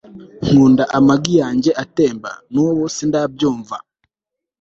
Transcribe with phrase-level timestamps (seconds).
[0.49, 2.31] nkunda amagi yanjye atemba.
[2.53, 3.75] nubu sindabyumva